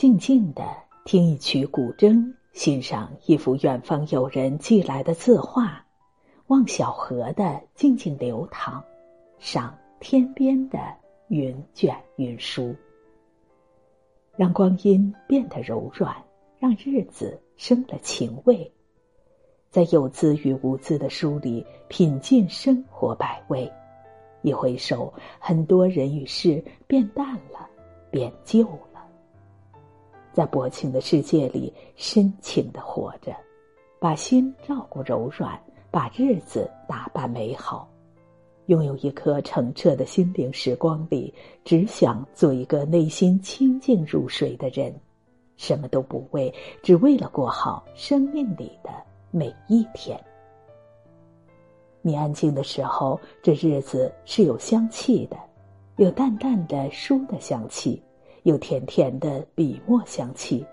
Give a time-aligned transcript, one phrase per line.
[0.00, 0.64] 静静的
[1.04, 5.84] 听一曲古筝，欣赏一幅远方友人寄来的字画，
[6.46, 8.82] 望小河的静静流淌，
[9.38, 10.78] 赏天边的
[11.28, 12.74] 云卷云舒，
[14.38, 16.16] 让光阴变得柔软，
[16.58, 18.72] 让日子生了情味，
[19.68, 23.70] 在有字与无字的书里品尽生活百味。
[24.40, 27.68] 一回首，很多人与事变淡了，
[28.10, 28.89] 变旧了。
[30.32, 33.34] 在薄情的世界里，深情的活着，
[33.98, 37.88] 把心照顾柔软，把日子打扮美好。
[38.66, 41.34] 拥有一颗澄澈的心灵，时光里
[41.64, 44.94] 只想做一个内心清净如水的人，
[45.56, 48.90] 什么都不为，只为了过好生命里的
[49.32, 50.18] 每一天。
[52.00, 55.36] 你安静的时候，这日子是有香气的，
[55.96, 58.00] 有淡淡的书的香气，
[58.42, 60.64] 有甜甜的笔墨香气，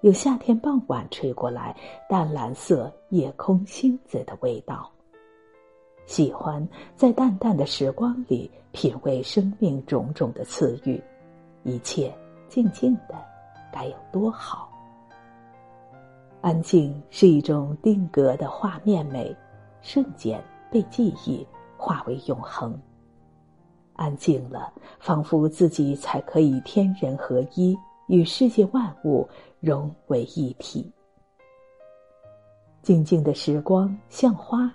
[0.00, 1.76] 有夏天傍晚吹过来
[2.08, 4.90] 淡蓝色夜空星子的味道。
[6.06, 11.02] 喜欢在淡淡的时光里品味生命种种的赐予，
[11.62, 12.12] 一切
[12.48, 13.14] 静静的，
[13.72, 14.68] 该有多好。
[16.40, 19.34] 安静是一种定格的画面美，
[19.80, 20.42] 瞬间。
[20.72, 21.46] 被记忆
[21.76, 22.74] 化为永恒。
[24.02, 29.28] 安静了，仿佛自己才可以天人合一，与世界万物
[29.60, 30.90] 融为一体。
[32.82, 34.68] 静静的时光像花，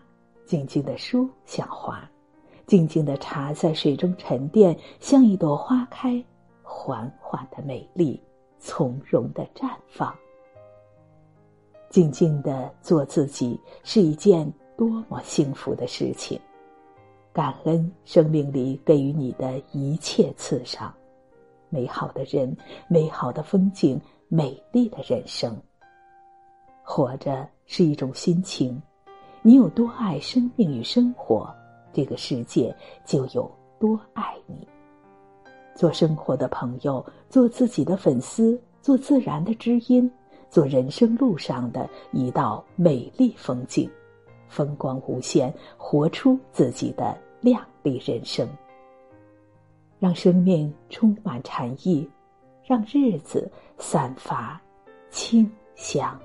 [0.46, 2.10] 静静的书像花，
[2.66, 6.24] 静静的茶在水中沉淀，像一朵花开，
[6.64, 8.18] 缓缓的美丽，
[8.60, 10.16] 从容的绽放。
[11.90, 14.50] 静静的做自己是一件。
[14.78, 16.40] 多么幸福的事情！
[17.38, 20.92] 感恩生命里给予你的一切赐赏，
[21.70, 22.58] 美好的人，
[22.88, 25.56] 美好的风景，美丽的人生。
[26.82, 28.82] 活着是一种心情，
[29.44, 31.48] 你有多爱生命与生活，
[31.94, 32.76] 这个世界
[33.06, 33.48] 就有
[33.80, 34.68] 多爱你。
[35.76, 40.12] 做生活的朋友，做自己的粉丝，做自然的知音，
[40.50, 43.88] 做人生路上的一道美丽风景。
[44.48, 48.48] 风光无限，活出自己的亮丽人生。
[50.00, 52.08] 让生命充满禅意，
[52.64, 54.62] 让日子散发
[55.10, 56.20] 清香。